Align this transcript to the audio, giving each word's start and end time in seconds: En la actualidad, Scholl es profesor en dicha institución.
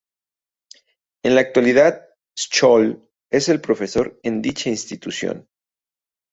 En 1.23 1.35
la 1.35 1.41
actualidad, 1.41 2.07
Scholl 2.35 3.07
es 3.31 3.51
profesor 3.59 4.19
en 4.23 4.41
dicha 4.41 4.69
institución. 4.71 5.47